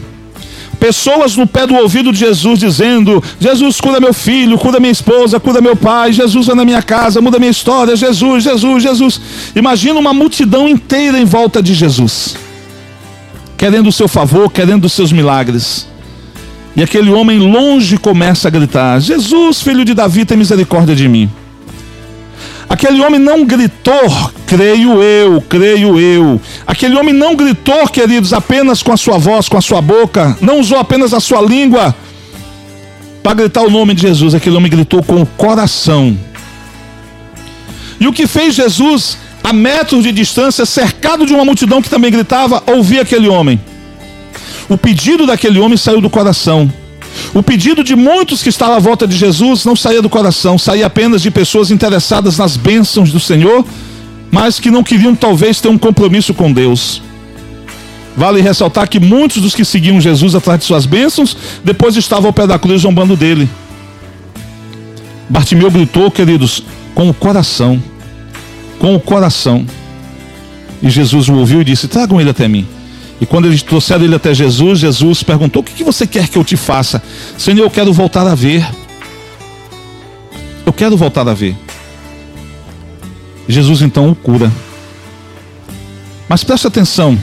Pessoas 0.80 1.36
no 1.36 1.48
pé 1.48 1.66
do 1.66 1.76
ouvido 1.76 2.12
de 2.14 2.20
Jesus 2.20 2.60
dizendo: 2.60 3.24
Jesus, 3.40 3.82
cura 3.82 4.00
meu 4.00 4.14
filho, 4.14 4.58
cura 4.58 4.80
minha 4.80 4.92
esposa, 4.92 5.40
cura 5.40 5.60
meu 5.60 5.76
pai, 5.76 6.14
Jesus 6.14 6.46
vai 6.46 6.56
na 6.56 6.64
minha 6.64 6.82
casa, 6.82 7.20
muda 7.20 7.40
minha 7.40 7.52
história, 7.52 7.96
Jesus, 7.96 8.44
Jesus, 8.44 8.84
Jesus. 8.84 9.22
Imagina 9.56 10.00
uma 10.00 10.14
multidão 10.14 10.68
inteira 10.68 11.20
em 11.20 11.26
volta 11.26 11.62
de 11.62 11.74
Jesus, 11.74 12.38
querendo 13.58 13.88
o 13.88 13.92
seu 13.92 14.08
favor, 14.08 14.52
querendo 14.52 14.86
os 14.86 14.94
seus 14.94 15.12
milagres. 15.12 15.88
E 16.76 16.84
aquele 16.84 17.10
homem 17.10 17.40
longe 17.40 17.98
começa 17.98 18.48
a 18.48 18.52
gritar: 18.52 19.00
Jesus, 19.02 19.62
filho 19.62 19.84
de 19.84 19.96
Davi, 19.96 20.26
tem 20.26 20.38
misericórdia 20.38 20.96
de 20.96 21.08
mim. 21.08 21.28
Aquele 22.70 23.02
homem 23.02 23.20
não 23.20 23.46
gritou, 23.46 24.32
creio 24.46 25.02
eu, 25.02 25.42
creio 25.42 26.00
eu. 26.00 26.40
Aquele 26.66 26.96
homem 26.98 27.14
não 27.14 27.36
gritou, 27.36 27.88
queridos, 27.88 28.34
apenas 28.34 28.84
com 28.84 28.92
a 28.92 28.98
sua 28.98 29.18
voz, 29.18 29.48
com 29.48 29.58
a 29.58 29.62
sua 29.62 29.82
boca, 29.82 30.38
não 30.42 30.60
usou 30.60 30.78
apenas 30.78 31.14
a 31.14 31.20
sua 31.20 31.42
língua 31.42 31.96
para 33.24 33.34
gritar 33.34 33.62
o 33.62 33.70
nome 33.70 33.94
de 33.94 34.02
Jesus. 34.02 34.36
Aquele 34.36 34.58
homem 34.58 34.70
gritou 34.70 35.02
com 35.02 35.22
o 35.22 35.26
coração. 35.26 36.18
E 38.00 38.08
o 38.08 38.14
que 38.14 38.28
fez 38.28 38.54
Jesus, 38.54 39.18
a 39.44 39.54
metros 39.54 40.04
de 40.04 40.12
distância, 40.12 40.66
cercado 40.66 41.26
de 41.26 41.34
uma 41.34 41.46
multidão 41.46 41.82
que 41.82 41.90
também 41.90 42.12
gritava, 42.12 42.62
ouvir 42.68 43.00
aquele 43.00 43.28
homem? 43.30 43.60
O 44.70 44.78
pedido 44.78 45.26
daquele 45.26 45.60
homem 45.60 45.78
saiu 45.78 46.02
do 46.02 46.10
coração. 46.10 46.72
O 47.38 47.44
pedido 47.44 47.84
de 47.84 47.96
muitos 47.96 48.42
que 48.42 48.50
estavam 48.50 48.78
à 48.78 48.80
volta 48.80 49.08
de 49.08 49.16
Jesus 49.16 49.64
não 49.64 49.76
saía 49.76 50.02
do 50.02 50.10
coração, 50.10 50.58
saía 50.58 50.88
apenas 50.88 51.22
de 51.22 51.30
pessoas 51.30 51.70
interessadas 51.70 52.40
nas 52.40 52.58
bênçãos 52.58 53.12
do 53.12 53.20
Senhor, 53.20 53.64
mas 54.32 54.60
que 54.60 54.72
não 54.72 54.84
queriam 54.84 55.14
talvez 55.14 55.62
ter 55.62 55.68
um 55.68 55.78
compromisso 55.78 56.34
com 56.34 56.52
Deus. 56.52 57.00
Vale 58.16 58.42
ressaltar 58.42 58.90
que 58.90 59.00
muitos 59.00 59.40
dos 59.40 59.54
que 59.54 59.64
seguiam 59.64 60.02
Jesus 60.02 60.34
atrás 60.34 60.62
de 60.62 60.66
suas 60.66 60.88
bênçãos, 60.88 61.38
depois 61.64 61.96
estavam 61.96 62.26
ao 62.26 62.34
pé 62.34 62.48
da 62.48 62.58
cruz 62.58 62.82
zombando 62.82 63.16
dele. 63.16 63.48
Bartimeu 65.30 65.70
gritou, 65.70 66.10
queridos, 66.10 66.64
com 66.96 67.08
o 67.08 67.14
coração. 67.14 67.80
Com 68.80 68.96
o 68.96 69.00
coração. 69.00 69.64
E 70.82 70.90
Jesus 70.90 71.30
o 71.30 71.36
ouviu 71.36 71.62
e 71.62 71.64
disse: 71.64 71.88
Tragam 71.88 72.20
ele 72.20 72.32
até 72.32 72.48
mim. 72.48 72.68
E 73.20 73.26
quando 73.26 73.46
eles 73.46 73.64
trouxeram 73.64 74.06
ele 74.06 74.16
até 74.16 74.34
Jesus, 74.34 74.80
Jesus 74.80 75.24
perguntou: 75.24 75.62
O 75.62 75.66
que, 75.66 75.84
você 75.84 76.06
quer 76.06 76.28
que 76.28 76.38
eu 76.38 76.44
te 76.44 76.56
faça? 76.56 77.02
Senhor, 77.38 77.64
eu 77.64 77.70
quero 77.70 77.92
voltar 77.92 78.28
a 78.28 78.36
ver. 78.36 78.66
Eu 80.66 80.74
quero 80.74 80.96
voltar 80.96 81.28
a 81.28 81.34
ver. 81.34 81.56
Jesus 83.48 83.82
então 83.82 84.10
o 84.10 84.16
cura. 84.16 84.52
Mas 86.30 86.44
preste 86.44 86.68
atenção. 86.68 87.18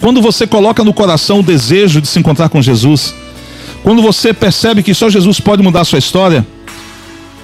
Quando 0.00 0.20
você 0.20 0.46
coloca 0.46 0.84
no 0.84 0.92
coração 0.92 1.40
o 1.40 1.42
desejo 1.42 2.00
de 2.00 2.08
se 2.08 2.18
encontrar 2.18 2.48
com 2.48 2.60
Jesus, 2.60 3.14
quando 3.82 4.02
você 4.02 4.34
percebe 4.34 4.82
que 4.82 4.92
só 4.92 5.08
Jesus 5.08 5.40
pode 5.40 5.62
mudar 5.62 5.82
a 5.82 5.84
sua 5.84 5.98
história, 5.98 6.46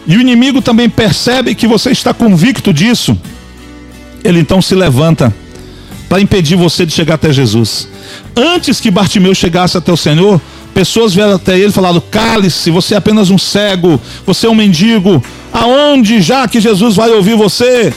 e 0.07 0.17
o 0.17 0.21
inimigo 0.21 0.61
também 0.61 0.91
percebe 0.91 1.55
que 1.55 1.67
você 1.67 1.91
está 1.91 2.13
convicto 2.13 2.73
disso, 2.73 3.17
ele 4.25 4.41
então 4.41 4.61
se 4.61 4.75
levanta 4.75 5.33
para 6.11 6.21
impedir 6.21 6.57
você 6.57 6.85
de 6.85 6.93
chegar 6.93 7.15
até 7.15 7.33
Jesus. 7.33 7.87
Antes 8.35 8.81
que 8.81 8.91
Bartimeu 8.91 9.33
chegasse 9.33 9.79
até 9.79 9.93
o 9.93 9.97
Senhor, 9.97 10.41
pessoas 10.75 11.15
vieram 11.15 11.37
até 11.37 11.57
ele 11.57 11.69
e 11.69 11.73
falaram: 11.73 12.03
Cale-se, 12.11 12.69
você 12.69 12.95
é 12.95 12.97
apenas 12.97 13.31
um 13.31 13.39
cego, 13.39 13.99
você 14.27 14.49
é 14.49 14.51
um 14.51 14.55
mendigo. 14.55 15.23
Aonde 15.53 16.21
já 16.21 16.49
que 16.49 16.61
Jesus 16.61 16.97
vai 16.97 17.11
ouvir 17.11 17.37
você? 17.37 17.95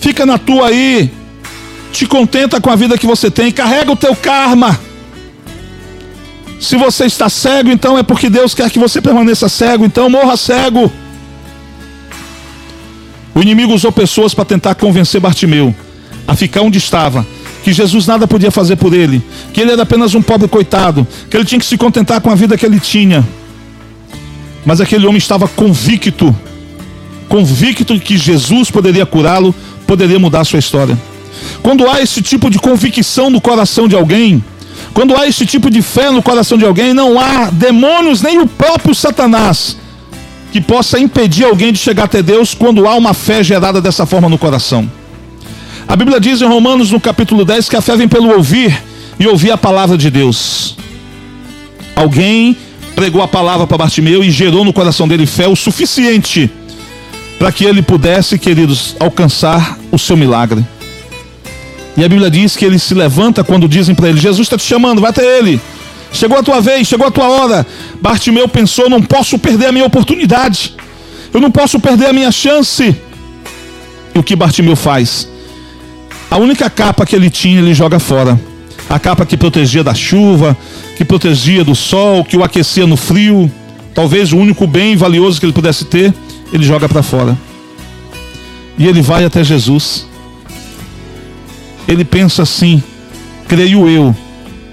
Fica 0.00 0.26
na 0.26 0.38
tua 0.38 0.66
aí, 0.66 1.08
te 1.92 2.04
contenta 2.04 2.60
com 2.60 2.68
a 2.68 2.74
vida 2.74 2.98
que 2.98 3.06
você 3.06 3.30
tem, 3.30 3.52
carrega 3.52 3.92
o 3.92 3.96
teu 3.96 4.16
karma. 4.16 4.78
Se 6.58 6.74
você 6.76 7.04
está 7.04 7.28
cego, 7.28 7.70
então 7.70 7.96
é 7.96 8.02
porque 8.02 8.28
Deus 8.28 8.54
quer 8.54 8.68
que 8.70 8.78
você 8.78 9.00
permaneça 9.00 9.48
cego, 9.48 9.84
então 9.84 10.10
morra 10.10 10.36
cego. 10.36 10.92
O 13.36 13.40
inimigo 13.40 13.72
usou 13.72 13.92
pessoas 13.92 14.34
para 14.34 14.44
tentar 14.44 14.74
convencer 14.74 15.20
Bartimeu 15.20 15.72
a 16.28 16.36
ficar 16.36 16.60
onde 16.60 16.76
estava, 16.76 17.26
que 17.64 17.72
Jesus 17.72 18.06
nada 18.06 18.28
podia 18.28 18.50
fazer 18.50 18.76
por 18.76 18.92
ele, 18.92 19.22
que 19.54 19.62
ele 19.62 19.72
era 19.72 19.82
apenas 19.82 20.14
um 20.14 20.20
pobre 20.20 20.46
coitado, 20.46 21.08
que 21.30 21.34
ele 21.34 21.46
tinha 21.46 21.58
que 21.58 21.64
se 21.64 21.78
contentar 21.78 22.20
com 22.20 22.30
a 22.30 22.34
vida 22.34 22.56
que 22.58 22.66
ele 22.66 22.78
tinha. 22.78 23.26
Mas 24.62 24.78
aquele 24.78 25.06
homem 25.06 25.16
estava 25.16 25.48
convicto, 25.48 26.36
convicto 27.30 27.94
de 27.94 28.00
que 28.00 28.18
Jesus 28.18 28.70
poderia 28.70 29.06
curá-lo, 29.06 29.54
poderia 29.86 30.18
mudar 30.18 30.40
a 30.40 30.44
sua 30.44 30.58
história. 30.58 30.98
Quando 31.62 31.88
há 31.88 32.02
esse 32.02 32.20
tipo 32.20 32.50
de 32.50 32.58
convicção 32.58 33.30
no 33.30 33.40
coração 33.40 33.88
de 33.88 33.96
alguém, 33.96 34.44
quando 34.92 35.16
há 35.16 35.26
esse 35.26 35.46
tipo 35.46 35.70
de 35.70 35.80
fé 35.80 36.10
no 36.10 36.22
coração 36.22 36.58
de 36.58 36.66
alguém, 36.66 36.92
não 36.92 37.18
há 37.18 37.48
demônios 37.50 38.20
nem 38.20 38.38
o 38.38 38.46
próprio 38.46 38.94
Satanás 38.94 39.78
que 40.52 40.60
possa 40.60 40.98
impedir 40.98 41.44
alguém 41.44 41.72
de 41.72 41.78
chegar 41.78 42.04
até 42.04 42.22
Deus 42.22 42.52
quando 42.52 42.86
há 42.86 42.94
uma 42.94 43.14
fé 43.14 43.42
gerada 43.42 43.80
dessa 43.80 44.04
forma 44.04 44.28
no 44.28 44.36
coração. 44.36 44.97
A 45.88 45.96
Bíblia 45.96 46.20
diz 46.20 46.42
em 46.42 46.46
Romanos, 46.46 46.90
no 46.90 47.00
capítulo 47.00 47.46
10, 47.46 47.70
que 47.70 47.74
a 47.74 47.80
fé 47.80 47.96
vem 47.96 48.06
pelo 48.06 48.28
ouvir 48.28 48.78
e 49.18 49.26
ouvir 49.26 49.50
a 49.50 49.56
palavra 49.56 49.96
de 49.96 50.10
Deus. 50.10 50.76
Alguém 51.96 52.54
pregou 52.94 53.22
a 53.22 53.26
palavra 53.26 53.66
para 53.66 53.78
Bartimeu 53.78 54.22
e 54.22 54.30
gerou 54.30 54.66
no 54.66 54.72
coração 54.72 55.08
dele 55.08 55.24
fé 55.24 55.48
o 55.48 55.56
suficiente 55.56 56.50
para 57.38 57.50
que 57.50 57.64
ele 57.64 57.80
pudesse, 57.80 58.38
queridos, 58.38 58.96
alcançar 59.00 59.78
o 59.90 59.98
seu 59.98 60.14
milagre. 60.14 60.62
E 61.96 62.04
a 62.04 62.08
Bíblia 62.08 62.30
diz 62.30 62.54
que 62.54 62.66
ele 62.66 62.78
se 62.78 62.92
levanta 62.92 63.42
quando 63.42 63.66
dizem 63.66 63.94
para 63.94 64.10
ele: 64.10 64.20
Jesus 64.20 64.46
está 64.46 64.58
te 64.58 64.64
chamando, 64.64 65.00
vai 65.00 65.08
até 65.08 65.38
ele. 65.38 65.58
Chegou 66.12 66.36
a 66.36 66.42
tua 66.42 66.60
vez, 66.60 66.86
chegou 66.86 67.06
a 67.06 67.10
tua 67.10 67.30
hora. 67.30 67.66
Bartimeu 67.98 68.46
pensou: 68.46 68.90
não 68.90 69.00
posso 69.00 69.38
perder 69.38 69.68
a 69.68 69.72
minha 69.72 69.86
oportunidade. 69.86 70.74
Eu 71.32 71.40
não 71.40 71.50
posso 71.50 71.80
perder 71.80 72.08
a 72.08 72.12
minha 72.12 72.30
chance. 72.30 72.94
E 74.14 74.18
o 74.18 74.22
que 74.22 74.36
Bartimeu 74.36 74.76
faz? 74.76 75.26
A 76.30 76.36
única 76.36 76.68
capa 76.68 77.06
que 77.06 77.16
ele 77.16 77.30
tinha, 77.30 77.58
ele 77.58 77.72
joga 77.72 77.98
fora. 77.98 78.38
A 78.88 78.98
capa 78.98 79.24
que 79.24 79.36
protegia 79.36 79.82
da 79.82 79.94
chuva, 79.94 80.56
que 80.96 81.04
protegia 81.04 81.64
do 81.64 81.74
sol, 81.74 82.24
que 82.24 82.36
o 82.36 82.44
aquecia 82.44 82.86
no 82.86 82.96
frio. 82.96 83.50
Talvez 83.94 84.32
o 84.32 84.36
único 84.36 84.66
bem 84.66 84.96
valioso 84.96 85.40
que 85.40 85.46
ele 85.46 85.52
pudesse 85.52 85.84
ter, 85.84 86.12
ele 86.52 86.64
joga 86.64 86.88
para 86.88 87.02
fora. 87.02 87.36
E 88.78 88.86
ele 88.86 89.02
vai 89.02 89.24
até 89.24 89.42
Jesus. 89.42 90.06
Ele 91.86 92.04
pensa 92.04 92.42
assim: 92.42 92.82
creio 93.48 93.88
eu, 93.88 94.14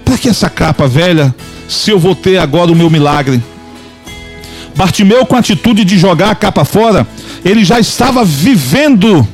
para 0.04 0.18
que 0.18 0.28
essa 0.28 0.48
capa 0.48 0.86
velha, 0.86 1.34
se 1.68 1.90
eu 1.90 1.98
vou 1.98 2.14
ter 2.14 2.38
agora 2.38 2.70
o 2.70 2.76
meu 2.76 2.90
milagre? 2.90 3.42
Bartimeu, 4.76 5.24
com 5.24 5.34
a 5.34 5.38
atitude 5.38 5.84
de 5.84 5.98
jogar 5.98 6.30
a 6.30 6.34
capa 6.34 6.64
fora, 6.64 7.06
ele 7.42 7.64
já 7.64 7.80
estava 7.80 8.24
vivendo 8.24 9.26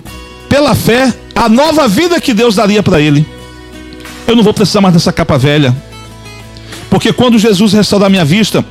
pela 0.48 0.74
fé 0.74 1.12
a 1.34 1.48
nova 1.48 1.88
vida 1.88 2.20
que 2.20 2.34
Deus 2.34 2.54
daria 2.54 2.82
para 2.82 3.00
ele. 3.00 3.26
Eu 4.26 4.36
não 4.36 4.42
vou 4.42 4.54
precisar 4.54 4.80
mais 4.80 4.94
dessa 4.94 5.12
capa 5.12 5.36
velha, 5.36 5.74
porque 6.88 7.12
quando 7.12 7.38
Jesus 7.38 7.72
restaurar 7.72 8.08
minha 8.08 8.24
vista, 8.24 8.64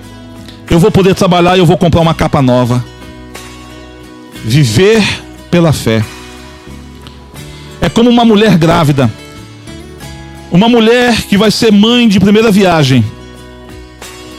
eu 0.69 0.79
vou 0.79 0.91
poder 0.91 1.13
trabalhar 1.13 1.57
e 1.57 1.59
eu 1.59 1.65
vou 1.65 1.77
comprar 1.77 2.01
uma 2.01 2.13
capa 2.13 2.41
nova. 2.41 2.83
Viver 4.43 5.03
pela 5.49 5.73
fé. 5.73 6.03
É 7.81 7.89
como 7.89 8.09
uma 8.09 8.23
mulher 8.23 8.57
grávida. 8.57 9.11
Uma 10.51 10.69
mulher 10.69 11.23
que 11.23 11.37
vai 11.37 11.51
ser 11.51 11.71
mãe 11.71 12.07
de 12.07 12.19
primeira 12.19 12.51
viagem. 12.51 13.03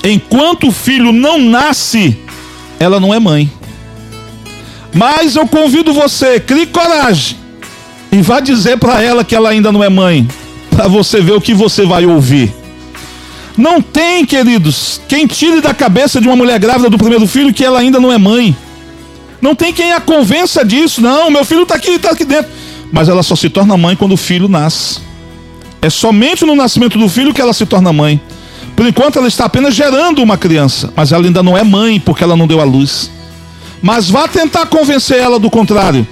Enquanto 0.02 0.69
o 0.69 0.73
filho 0.73 1.12
não 1.12 1.38
nasce, 1.38 2.19
ela 2.79 2.99
não 2.99 3.12
é 3.12 3.19
mãe. 3.19 3.50
Mas 4.93 5.37
eu 5.37 5.47
convido 5.47 5.93
você, 5.93 6.41
crie 6.41 6.67
coragem 6.67 7.42
e 8.12 8.21
vá 8.21 8.40
dizer 8.40 8.76
para 8.76 9.02
ela 9.02 9.25
que 9.25 9.35
ela 9.35 9.49
ainda 9.49 9.73
não 9.73 9.83
é 9.83 9.88
mãe, 9.88 10.28
para 10.71 10.87
você 10.87 11.23
ver 11.23 11.33
o 11.33 11.40
que 11.40 11.54
você 11.54 11.87
vai 11.87 12.04
ouvir. 12.04 12.54
Não 13.57 13.81
tem, 13.81 14.26
queridos, 14.26 15.00
quem 15.09 15.26
tire 15.26 15.62
da 15.62 15.73
cabeça 15.73 16.21
de 16.21 16.26
uma 16.26 16.37
mulher 16.37 16.59
grávida 16.59 16.90
do 16.90 16.99
primeiro 16.99 17.26
filho 17.26 17.52
que 17.52 17.64
ela 17.64 17.81
ainda 17.81 17.99
não 17.99 18.12
é 18.12 18.19
mãe. 18.19 18.54
Não 19.40 19.54
tem 19.54 19.73
quem 19.73 19.92
a 19.92 20.00
convença 20.00 20.64
disso. 20.64 21.00
Não, 21.00 21.31
meu 21.31 21.45
filho 21.45 21.62
está 21.62 21.75
aqui, 21.75 21.92
está 21.92 22.11
aqui 22.11 22.25
dentro. 22.25 22.50
Mas 22.92 23.09
ela 23.09 23.23
só 23.23 23.35
se 23.35 23.50
torna 23.50 23.76
mãe 23.76 23.97
quando 23.97 24.12
o 24.12 24.16
filho 24.16 24.49
nasce. 24.49 25.00
É 25.81 25.90
somente 25.90 26.45
no 26.45 26.54
nascimento 26.54 26.99
do 26.99 27.09
filho 27.09 27.35
que 27.35 27.40
ela 27.40 27.52
se 27.52 27.66
torna 27.66 27.92
mãe. 27.92 28.21
Por 28.76 28.87
enquanto 28.87 29.19
ela 29.19 29.28
está 29.28 29.47
apenas 29.47 29.75
gerando 29.75 30.23
uma 30.23 30.38
criança, 30.38 30.92
mas 30.95 31.12
ela 31.12 31.25
ainda 31.25 31.42
não 31.42 31.57
é 31.57 31.64
mãe 31.64 31.99
porque 31.99 32.23
ela 32.23 32.37
não 32.37 32.47
deu 32.47 32.61
à 32.61 32.64
luz. 32.64 33.11
Mas 33.83 34.09
vá 34.09 34.28
tentar 34.28 34.66
convencer 34.66 35.19
ela 35.19 35.38
do 35.38 35.50
contrário. 35.50 36.07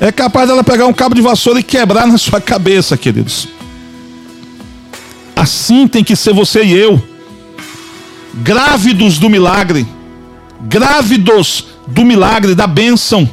É 0.00 0.12
capaz 0.12 0.48
dela 0.48 0.62
pegar 0.62 0.86
um 0.86 0.92
cabo 0.92 1.14
de 1.14 1.22
vassoura 1.22 1.60
e 1.60 1.62
quebrar 1.62 2.06
na 2.06 2.18
sua 2.18 2.40
cabeça, 2.40 2.96
queridos. 2.96 3.48
Assim 5.34 5.88
tem 5.88 6.04
que 6.04 6.14
ser 6.14 6.34
você 6.34 6.62
e 6.62 6.72
eu. 6.72 7.02
Grávidos 8.34 9.18
do 9.18 9.30
milagre. 9.30 9.86
Grávidos 10.62 11.68
do 11.86 12.04
milagre, 12.04 12.54
da 12.54 12.66
bênção. 12.66 13.28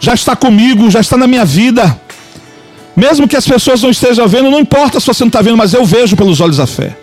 Já 0.00 0.14
está 0.14 0.34
comigo, 0.34 0.90
já 0.90 1.00
está 1.00 1.16
na 1.16 1.26
minha 1.26 1.44
vida. 1.44 2.00
Mesmo 2.96 3.26
que 3.26 3.36
as 3.36 3.46
pessoas 3.46 3.82
não 3.82 3.90
estejam 3.90 4.26
vendo, 4.28 4.50
não 4.50 4.60
importa 4.60 5.00
se 5.00 5.06
você 5.06 5.24
não 5.24 5.28
está 5.28 5.42
vendo, 5.42 5.56
mas 5.56 5.74
eu 5.74 5.84
vejo 5.84 6.16
pelos 6.16 6.40
olhos 6.40 6.58
da 6.58 6.66
fé. 6.66 6.96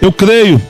Eu 0.00 0.12
creio. 0.12 0.60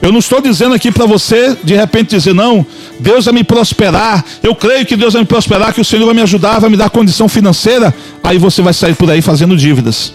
Eu 0.00 0.12
não 0.12 0.18
estou 0.18 0.40
dizendo 0.40 0.74
aqui 0.74 0.92
para 0.92 1.06
você, 1.06 1.56
de 1.64 1.74
repente, 1.74 2.10
dizer, 2.10 2.34
não, 2.34 2.66
Deus 3.00 3.24
vai 3.24 3.34
me 3.34 3.44
prosperar. 3.44 4.24
Eu 4.42 4.54
creio 4.54 4.84
que 4.84 4.96
Deus 4.96 5.14
vai 5.14 5.22
me 5.22 5.26
prosperar, 5.26 5.72
que 5.72 5.80
o 5.80 5.84
Senhor 5.84 6.04
vai 6.04 6.14
me 6.14 6.22
ajudar, 6.22 6.58
vai 6.58 6.68
me 6.68 6.76
dar 6.76 6.90
condição 6.90 7.28
financeira. 7.28 7.94
Aí 8.22 8.38
você 8.38 8.60
vai 8.62 8.74
sair 8.74 8.94
por 8.94 9.10
aí 9.10 9.22
fazendo 9.22 9.56
dívidas. 9.56 10.12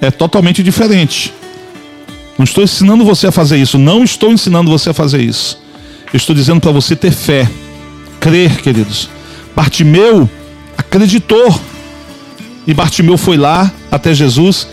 É 0.00 0.10
totalmente 0.10 0.62
diferente. 0.62 1.32
Não 2.38 2.44
estou 2.44 2.64
ensinando 2.64 3.04
você 3.04 3.26
a 3.26 3.32
fazer 3.32 3.58
isso. 3.58 3.78
Não 3.78 4.02
estou 4.02 4.32
ensinando 4.32 4.70
você 4.70 4.90
a 4.90 4.94
fazer 4.94 5.20
isso. 5.20 5.60
Eu 6.12 6.16
estou 6.16 6.34
dizendo 6.34 6.60
para 6.60 6.72
você 6.72 6.96
ter 6.96 7.12
fé. 7.12 7.48
Crer, 8.18 8.60
queridos. 8.62 9.08
Bartimeu 9.54 10.28
acreditou. 10.76 11.60
E 12.66 12.72
Bartimeu 12.72 13.18
foi 13.18 13.36
lá 13.36 13.70
até 13.90 14.14
Jesus 14.14 14.66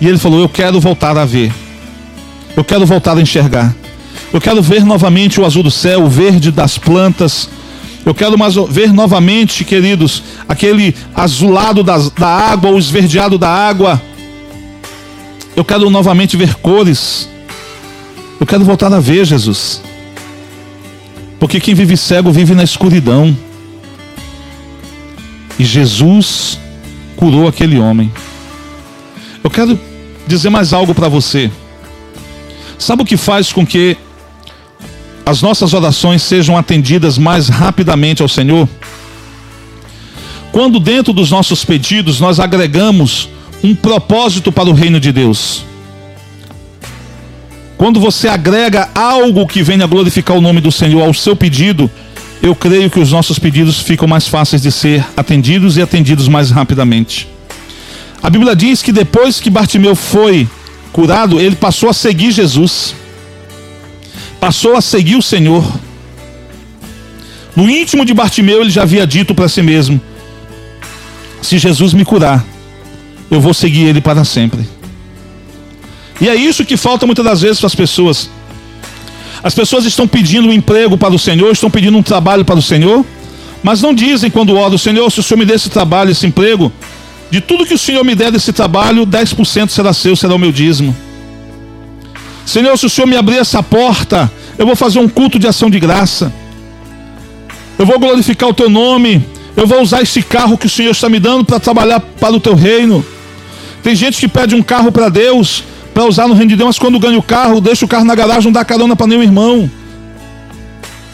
e 0.00 0.06
ele 0.06 0.18
falou: 0.18 0.40
Eu 0.40 0.48
quero 0.48 0.80
voltar 0.80 1.16
a 1.16 1.24
ver. 1.24 1.52
Eu 2.58 2.64
quero 2.64 2.84
voltar 2.84 3.16
a 3.16 3.20
enxergar. 3.20 3.72
Eu 4.32 4.40
quero 4.40 4.60
ver 4.60 4.84
novamente 4.84 5.40
o 5.40 5.46
azul 5.46 5.62
do 5.62 5.70
céu, 5.70 6.02
o 6.02 6.08
verde 6.08 6.50
das 6.50 6.76
plantas. 6.76 7.48
Eu 8.04 8.12
quero 8.12 8.36
ver 8.68 8.92
novamente, 8.92 9.64
queridos, 9.64 10.24
aquele 10.48 10.92
azulado 11.14 11.84
das, 11.84 12.10
da 12.10 12.26
água, 12.26 12.72
o 12.72 12.78
esverdeado 12.78 13.38
da 13.38 13.48
água. 13.48 14.02
Eu 15.54 15.64
quero 15.64 15.88
novamente 15.88 16.36
ver 16.36 16.56
cores. 16.56 17.28
Eu 18.40 18.46
quero 18.46 18.64
voltar 18.64 18.92
a 18.92 18.98
ver 18.98 19.24
Jesus. 19.24 19.80
Porque 21.38 21.60
quem 21.60 21.76
vive 21.76 21.96
cego 21.96 22.32
vive 22.32 22.56
na 22.56 22.64
escuridão. 22.64 23.36
E 25.56 25.64
Jesus 25.64 26.58
curou 27.14 27.46
aquele 27.46 27.78
homem. 27.78 28.12
Eu 29.44 29.48
quero 29.48 29.78
dizer 30.26 30.50
mais 30.50 30.72
algo 30.72 30.92
para 30.92 31.06
você. 31.06 31.48
Sabe 32.78 33.02
o 33.02 33.04
que 33.04 33.16
faz 33.16 33.52
com 33.52 33.66
que 33.66 33.96
as 35.26 35.42
nossas 35.42 35.74
orações 35.74 36.22
sejam 36.22 36.56
atendidas 36.56 37.18
mais 37.18 37.48
rapidamente 37.48 38.22
ao 38.22 38.28
Senhor? 38.28 38.68
Quando 40.52 40.78
dentro 40.78 41.12
dos 41.12 41.30
nossos 41.30 41.64
pedidos 41.64 42.20
nós 42.20 42.38
agregamos 42.38 43.28
um 43.62 43.74
propósito 43.74 44.52
para 44.52 44.70
o 44.70 44.72
reino 44.72 45.00
de 45.00 45.12
Deus. 45.12 45.64
Quando 47.76 48.00
você 48.00 48.28
agrega 48.28 48.88
algo 48.94 49.46
que 49.46 49.62
venha 49.62 49.86
glorificar 49.86 50.36
o 50.36 50.40
nome 50.40 50.60
do 50.60 50.72
Senhor 50.72 51.02
ao 51.02 51.14
seu 51.14 51.36
pedido, 51.36 51.90
eu 52.42 52.54
creio 52.54 52.90
que 52.90 53.00
os 53.00 53.12
nossos 53.12 53.38
pedidos 53.38 53.80
ficam 53.80 54.06
mais 54.06 54.26
fáceis 54.28 54.62
de 54.62 54.70
ser 54.70 55.04
atendidos 55.16 55.76
e 55.76 55.82
atendidos 55.82 56.28
mais 56.28 56.50
rapidamente. 56.50 57.28
A 58.22 58.30
Bíblia 58.30 58.54
diz 58.54 58.82
que 58.82 58.92
depois 58.92 59.40
que 59.40 59.50
Bartimeu 59.50 59.94
foi 59.94 60.48
curado, 60.92 61.40
ele 61.40 61.56
passou 61.56 61.88
a 61.88 61.92
seguir 61.92 62.32
Jesus, 62.32 62.94
passou 64.40 64.76
a 64.76 64.80
seguir 64.80 65.16
o 65.16 65.22
Senhor. 65.22 65.64
No 67.54 67.68
íntimo 67.68 68.04
de 68.04 68.14
Bartimeu, 68.14 68.60
ele 68.60 68.70
já 68.70 68.82
havia 68.82 69.06
dito 69.06 69.34
para 69.34 69.48
si 69.48 69.62
mesmo: 69.62 70.00
Se 71.42 71.58
Jesus 71.58 71.92
me 71.92 72.04
curar, 72.04 72.44
eu 73.30 73.40
vou 73.40 73.52
seguir 73.52 73.84
ele 73.84 74.00
para 74.00 74.24
sempre. 74.24 74.66
E 76.20 76.28
é 76.28 76.34
isso 76.34 76.64
que 76.64 76.76
falta 76.76 77.06
muitas 77.06 77.24
das 77.24 77.40
vezes 77.40 77.58
para 77.58 77.68
as 77.68 77.74
pessoas. 77.74 78.28
As 79.42 79.54
pessoas 79.54 79.84
estão 79.84 80.08
pedindo 80.08 80.48
um 80.48 80.52
emprego 80.52 80.98
para 80.98 81.14
o 81.14 81.18
Senhor, 81.18 81.52
estão 81.52 81.70
pedindo 81.70 81.96
um 81.96 82.02
trabalho 82.02 82.44
para 82.44 82.58
o 82.58 82.62
Senhor, 82.62 83.04
mas 83.62 83.80
não 83.80 83.94
dizem 83.94 84.30
quando 84.30 84.56
oram, 84.56 84.76
Senhor, 84.76 85.08
se 85.10 85.20
o 85.20 85.22
Senhor 85.22 85.38
me 85.38 85.44
der 85.44 85.54
esse 85.54 85.70
trabalho, 85.70 86.10
esse 86.10 86.26
emprego, 86.26 86.72
de 87.30 87.40
tudo 87.40 87.66
que 87.66 87.74
o 87.74 87.78
Senhor 87.78 88.04
me 88.04 88.14
der 88.14 88.32
desse 88.32 88.52
trabalho, 88.52 89.06
10% 89.06 89.68
será 89.68 89.92
seu, 89.92 90.16
será 90.16 90.34
o 90.34 90.38
meu 90.38 90.50
dízimo. 90.50 90.96
Senhor, 92.46 92.76
se 92.78 92.86
o 92.86 92.90
Senhor 92.90 93.06
me 93.06 93.16
abrir 93.16 93.36
essa 93.36 93.62
porta, 93.62 94.30
eu 94.56 94.64
vou 94.64 94.74
fazer 94.74 94.98
um 94.98 95.08
culto 95.08 95.38
de 95.38 95.46
ação 95.46 95.68
de 95.68 95.78
graça. 95.78 96.32
Eu 97.78 97.84
vou 97.84 97.98
glorificar 97.98 98.48
o 98.48 98.54
teu 98.54 98.70
nome. 98.70 99.24
Eu 99.54 99.66
vou 99.66 99.82
usar 99.82 100.02
esse 100.02 100.22
carro 100.22 100.56
que 100.56 100.66
o 100.66 100.70
Senhor 100.70 100.92
está 100.92 101.08
me 101.08 101.20
dando 101.20 101.44
para 101.44 101.60
trabalhar 101.60 102.00
para 102.00 102.34
o 102.34 102.40
teu 102.40 102.54
reino. 102.54 103.04
Tem 103.82 103.94
gente 103.94 104.18
que 104.18 104.28
pede 104.28 104.54
um 104.54 104.62
carro 104.62 104.90
para 104.90 105.08
Deus, 105.08 105.64
para 105.92 106.06
usar 106.06 106.26
no 106.26 106.34
reino 106.34 106.50
de 106.50 106.56
Deus, 106.56 106.68
mas 106.68 106.78
quando 106.78 106.98
ganha 106.98 107.18
o 107.18 107.22
carro, 107.22 107.60
deixa 107.60 107.84
o 107.84 107.88
carro 107.88 108.04
na 108.04 108.14
garagem, 108.14 108.44
não 108.44 108.52
dá 108.52 108.64
carona 108.64 108.96
para 108.96 109.06
nenhum 109.06 109.22
irmão. 109.22 109.70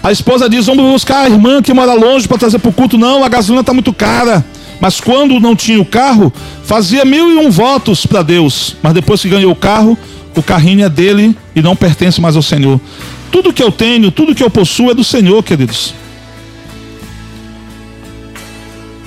A 0.03 0.13
esposa 0.13 0.49
diz: 0.49 0.67
Vamos 0.67 0.85
buscar 0.85 1.25
a 1.25 1.29
irmã 1.29 1.63
que 1.63 1.73
mora 1.73 1.95
longe 1.95 2.29
para 2.29 2.37
trazer 2.37 2.59
para 2.59 2.69
o 2.69 2.73
culto. 2.73 2.99
Não, 2.99 3.25
a 3.25 3.29
gasolina 3.29 3.63
está 3.63 3.73
muito 3.73 3.93
cara. 3.93 4.45
Mas 4.81 5.01
quando 5.01 5.41
não 5.41 5.55
tinha 5.55 5.81
o 5.81 5.85
carro, 5.85 6.33
fazia 6.65 7.05
mil 7.05 7.31
e 7.31 7.37
um 7.37 7.51
votos 7.51 8.07
para 8.07 8.23
Deus. 8.23 8.77
Mas 8.83 8.95
depois 8.95 9.21
que 9.21 9.29
ganhou 9.29 9.53
o 9.53 9.57
carro, 9.57 9.97
o 10.37 10.43
carrinho 10.43 10.85
é 10.85 10.89
dele 10.89 11.37
e 11.55 11.63
não 11.63 11.77
pertence 11.77 12.21
mais 12.21 12.37
ao 12.37 12.43
Senhor. 12.43 12.81
Tudo 13.31 13.53
que 13.53 13.63
eu 13.63 13.73
tenho, 13.73 14.11
tudo 14.11 14.35
que 14.35 14.43
eu 14.43 14.51
possuo 14.51 14.91
é 14.91 14.95
do 14.95 15.05
Senhor, 15.05 15.43
queridos. 15.43 15.95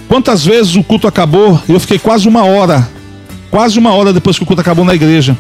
Quantas 0.07 0.45
vezes 0.45 0.75
o 0.75 0.83
culto 0.83 1.05
acabou 1.07 1.62
eu 1.67 1.79
fiquei 1.79 2.00
quase 2.00 2.27
uma 2.27 2.43
hora, 2.43 2.89
quase 3.51 3.77
uma 3.77 3.93
hora 3.93 4.13
depois 4.13 4.38
que 4.38 4.43
o 4.43 4.45
culto 4.45 4.62
acabou 4.62 4.86
na 4.86 4.95
igreja, 4.95 5.38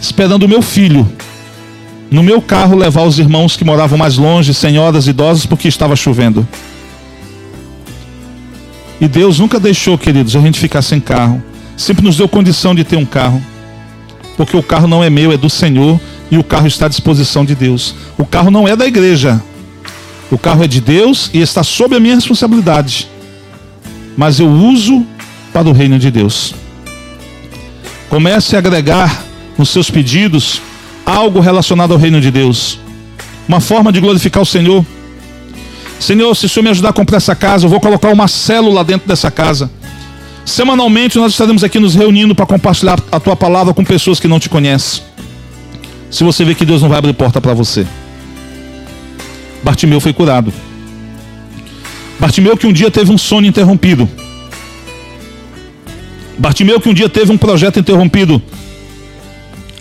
esperando 0.00 0.44
o 0.44 0.48
meu 0.48 0.62
filho 0.62 1.06
no 2.10 2.22
meu 2.22 2.40
carro 2.40 2.76
levar 2.76 3.02
os 3.02 3.18
irmãos 3.18 3.56
que 3.56 3.64
moravam 3.64 3.98
mais 3.98 4.16
longe, 4.16 4.54
senhoras 4.54 5.06
idosas, 5.06 5.44
porque 5.44 5.68
estava 5.68 5.94
chovendo. 5.94 6.46
E 9.00 9.06
Deus 9.06 9.38
nunca 9.38 9.60
deixou, 9.60 9.96
queridos, 9.96 10.34
a 10.34 10.40
gente 10.40 10.58
ficar 10.58 10.82
sem 10.82 11.00
carro. 11.00 11.42
Sempre 11.76 12.04
nos 12.04 12.16
deu 12.16 12.28
condição 12.28 12.74
de 12.74 12.82
ter 12.82 12.96
um 12.96 13.04
carro. 13.04 13.42
Porque 14.36 14.56
o 14.56 14.62
carro 14.62 14.88
não 14.88 15.02
é 15.02 15.08
meu, 15.08 15.32
é 15.32 15.36
do 15.36 15.48
Senhor. 15.48 16.00
E 16.30 16.36
o 16.36 16.44
carro 16.44 16.66
está 16.66 16.86
à 16.86 16.88
disposição 16.88 17.44
de 17.44 17.54
Deus. 17.54 17.94
O 18.18 18.26
carro 18.26 18.50
não 18.50 18.66
é 18.66 18.74
da 18.74 18.86
igreja. 18.86 19.40
O 20.30 20.36
carro 20.36 20.64
é 20.64 20.66
de 20.66 20.80
Deus 20.80 21.30
e 21.32 21.40
está 21.40 21.62
sob 21.62 21.96
a 21.96 22.00
minha 22.00 22.16
responsabilidade. 22.16 23.08
Mas 24.16 24.40
eu 24.40 24.48
uso 24.48 25.06
para 25.52 25.68
o 25.68 25.72
reino 25.72 25.98
de 25.98 26.10
Deus. 26.10 26.54
Comece 28.10 28.56
a 28.56 28.58
agregar 28.58 29.24
nos 29.56 29.70
seus 29.70 29.90
pedidos 29.90 30.60
algo 31.06 31.40
relacionado 31.40 31.92
ao 31.92 31.98
reino 31.98 32.20
de 32.20 32.30
Deus. 32.30 32.78
Uma 33.48 33.60
forma 33.60 33.90
de 33.90 34.00
glorificar 34.00 34.42
o 34.42 34.46
Senhor 34.46 34.84
Senhor, 36.00 36.34
se 36.34 36.46
o 36.46 36.48
Senhor 36.48 36.64
me 36.64 36.70
ajudar 36.70 36.90
a 36.90 36.92
comprar 36.92 37.16
essa 37.16 37.34
casa, 37.34 37.66
eu 37.66 37.70
vou 37.70 37.80
colocar 37.80 38.12
uma 38.12 38.28
célula 38.28 38.84
dentro 38.84 39.08
dessa 39.08 39.30
casa. 39.30 39.70
Semanalmente 40.44 41.18
nós 41.18 41.32
estaremos 41.32 41.62
aqui 41.62 41.78
nos 41.78 41.94
reunindo 41.94 42.34
para 42.34 42.46
compartilhar 42.46 42.98
a 43.12 43.20
tua 43.20 43.36
palavra 43.36 43.74
com 43.74 43.84
pessoas 43.84 44.18
que 44.18 44.28
não 44.28 44.40
te 44.40 44.48
conhecem. 44.48 45.02
Se 46.10 46.24
você 46.24 46.44
vê 46.44 46.54
que 46.54 46.64
Deus 46.64 46.80
não 46.80 46.88
vai 46.88 46.98
abrir 46.98 47.12
porta 47.12 47.40
para 47.40 47.52
você. 47.52 47.86
Bartimeu 49.62 50.00
foi 50.00 50.12
curado. 50.12 50.52
Bartimeu 52.18 52.56
que 52.56 52.66
um 52.66 52.72
dia 52.72 52.90
teve 52.90 53.12
um 53.12 53.18
sonho 53.18 53.46
interrompido. 53.46 54.08
Bartimeu 56.38 56.80
que 56.80 56.88
um 56.88 56.94
dia 56.94 57.08
teve 57.08 57.30
um 57.32 57.36
projeto 57.36 57.78
interrompido. 57.78 58.40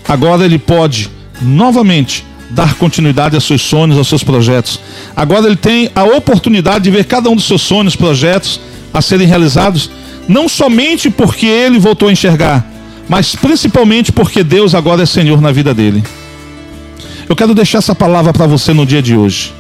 Agora 0.08 0.44
ele 0.44 0.58
pode 0.58 1.10
novamente 1.42 2.26
dar 2.50 2.76
continuidade 2.76 3.36
aos 3.36 3.46
seus 3.46 3.62
sonhos, 3.62 3.98
aos 3.98 4.08
seus 4.08 4.24
projetos. 4.24 4.80
Agora 5.16 5.46
ele 5.48 5.56
tem 5.56 5.90
a 5.96 6.04
oportunidade 6.04 6.86
de 6.86 6.92
ver 6.92 7.06
cada 7.06 7.30
um 7.30 7.36
dos 7.36 7.46
seus 7.46 7.62
sonhos, 7.62 7.96
projetos 7.96 8.60
a 8.94 9.02
serem 9.02 9.28
realizados, 9.28 9.90
não 10.28 10.48
somente 10.48 11.10
porque 11.10 11.46
ele 11.46 11.80
voltou 11.80 12.10
a 12.10 12.12
enxergar, 12.12 12.66
mas 13.08 13.36
principalmente 13.36 14.12
porque 14.12 14.44
Deus 14.44 14.74
agora 14.74 15.04
é 15.04 15.06
Senhor 15.06 15.42
na 15.42 15.52
vida 15.52 15.74
dele. 15.74 16.04
Eu 17.30 17.36
quero 17.36 17.54
deixar 17.54 17.80
essa 17.80 17.94
palavra 17.94 18.32
para 18.32 18.48
você 18.48 18.74
no 18.74 18.86
dia 18.86 19.02
de 19.02 19.16
hoje. 19.16 19.54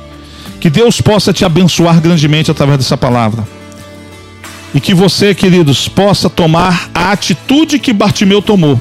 Que 0.59 0.69
Deus 0.69 1.01
possa 1.01 1.33
te 1.33 1.43
abençoar 1.45 2.01
grandemente 2.01 2.49
através 2.49 2.79
dessa 2.79 2.97
palavra. 2.97 3.45
E 4.73 4.79
que 4.79 4.93
você, 4.93 5.35
queridos, 5.35 5.87
possa 5.87 6.29
tomar 6.29 6.89
a 6.93 7.11
atitude 7.11 7.79
que 7.79 7.93
Bartimeu 7.93 8.41
tomou 8.41 8.79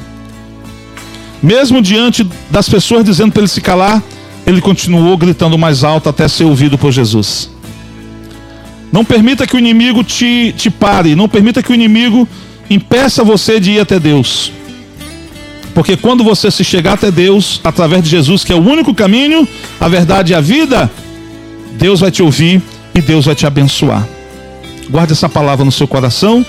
mesmo 1.47 1.81
diante 1.81 2.27
das 2.51 2.69
pessoas 2.69 3.05
dizendo 3.05 3.31
para 3.31 3.43
ele 3.43 3.49
se 3.49 3.61
calar, 3.61 4.03
ele 4.45 4.61
continuou 4.61 5.17
gritando 5.17 5.57
mais 5.57 5.85
alto 5.85 6.09
até 6.09 6.27
ser 6.27 6.43
ouvido 6.43 6.77
por 6.77 6.91
Jesus. 6.91 7.49
Não 8.91 9.05
permita 9.05 9.47
que 9.47 9.55
o 9.55 9.59
inimigo 9.59 10.03
te, 10.03 10.53
te 10.59 10.69
pare, 10.69 11.15
não 11.15 11.29
permita 11.29 11.63
que 11.63 11.71
o 11.71 11.75
inimigo 11.75 12.29
impeça 12.69 13.23
você 13.23 13.61
de 13.61 13.71
ir 13.73 13.81
até 13.81 14.01
Deus. 14.01 14.51
Porque 15.73 15.97
quando 15.97 16.25
você 16.25 16.51
se 16.51 16.65
chegar 16.65 16.95
até 16.95 17.13
Deus, 17.13 17.61
através 17.63 18.03
de 18.03 18.11
Jesus, 18.11 18.43
que 18.43 18.53
é 18.53 18.57
o 18.57 18.69
único 18.69 18.93
caminho, 18.93 19.47
a 19.81 19.87
verdade 19.87 20.33
e 20.33 20.35
a 20.35 20.41
vida, 20.41 20.91
Deus 21.79 22.01
vai 22.01 22.11
te 22.11 22.25
ouvir 22.25 22.61
e 22.93 23.01
Deus 23.01 23.25
vai 23.25 23.37
te 23.37 23.47
abençoar. 23.47 24.05
Guarde 24.91 25.13
essa 25.13 25.29
palavra 25.29 25.65
no 25.65 25.71
seu 25.71 25.87
coração. 25.87 26.45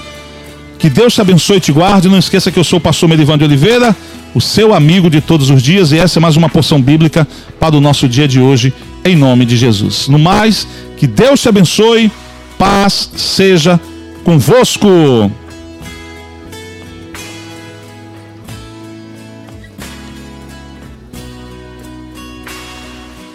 Que 0.80 0.90
Deus 0.90 1.14
te 1.14 1.22
abençoe 1.22 1.58
e 1.58 1.60
te 1.60 1.72
guarde. 1.72 2.08
Não 2.08 2.18
esqueça 2.18 2.52
que 2.52 2.58
eu 2.58 2.64
sou 2.64 2.78
o 2.78 2.82
pastor 2.82 3.10
Merivan 3.10 3.38
de 3.38 3.44
Oliveira 3.44 3.96
o 4.38 4.42
seu 4.42 4.72
amigo 4.72 5.10
de 5.10 5.20
todos 5.20 5.50
os 5.50 5.64
dias, 5.64 5.92
e 5.92 5.98
essa 5.98 6.20
é 6.20 6.22
mais 6.22 6.38
uma 6.38 6.48
porção 6.48 6.80
bíblica 6.80 7.28
para 7.60 7.76
o 7.76 7.82
nosso 7.82 8.08
dia 8.08 8.28
de 8.28 8.40
hoje, 8.40 8.72
em 9.04 9.16
nome 9.16 9.46
de 9.46 9.58
Jesus. 9.58 10.08
No 10.08 10.20
mais, 10.20 10.68
que 10.96 11.08
Deus 11.08 11.42
te 11.42 11.50
abençoe, 11.50 12.12
paz 12.56 13.10
seja 13.16 13.80
convosco. 14.24 14.88